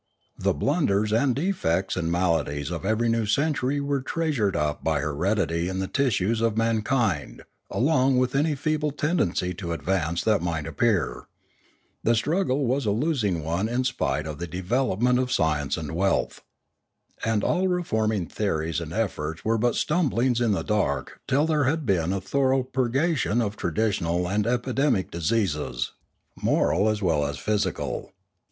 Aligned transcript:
The 0.39 0.55
blunders 0.55 1.13
and 1.13 1.35
defects 1.35 1.95
and 1.95 2.11
maladies 2.11 2.71
of 2.71 2.83
every 2.85 3.07
new 3.07 3.27
century 3.27 3.79
were 3.79 4.01
treasured 4.01 4.55
up 4.55 4.83
by 4.83 4.99
heredity 4.99 5.69
in 5.69 5.77
the 5.77 5.87
tissues 5.87 6.41
of 6.41 6.57
man 6.57 6.81
kind 6.81 7.43
along 7.69 8.17
with 8.17 8.33
any 8.33 8.55
feeble 8.55 8.89
tendency 8.89 9.53
to 9.53 9.73
advance 9.73 10.23
that 10.23 10.41
might 10.41 10.65
appear. 10.65 11.27
The 12.03 12.15
struggle 12.15 12.65
was 12.65 12.87
a 12.87 12.89
losing 12.91 13.43
one 13.43 13.69
in 13.69 13.83
spite 13.83 14.25
of 14.25 14.39
the 14.39 14.47
development 14.47 15.19
of 15.19 15.31
science 15.31 15.77
and 15.77 15.91
wealth. 15.91 16.41
And 17.23 17.43
all 17.43 17.67
re 17.67 17.83
forming 17.83 18.25
theories 18.25 18.79
and 18.81 18.91
efforts 18.91 19.45
were 19.45 19.59
but 19.59 19.75
stumblings 19.75 20.41
in 20.41 20.53
the 20.53 20.63
dark 20.63 21.21
till 21.27 21.45
there 21.45 21.65
had 21.65 21.85
been 21.85 22.11
a 22.11 22.19
thorough 22.19 22.63
purgation 22.63 23.39
of 23.39 23.55
traditional 23.55 24.27
and 24.27 24.47
epidemic 24.47 25.11
diseases, 25.11 25.91
moral 26.35 26.89
as 26.89 27.03
well 27.03 27.23
as 27.23 27.37
phy 27.37 27.51
Another 27.51 27.59
Threat 27.61 27.75
5°5 27.75 27.83
sical. 27.83 28.09